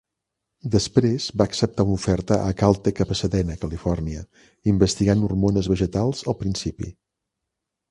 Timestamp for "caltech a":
2.61-3.07